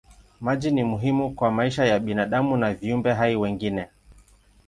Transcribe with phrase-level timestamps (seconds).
[0.41, 3.87] Maji ni muhimu kwa maisha ya binadamu na viumbe hai wengine.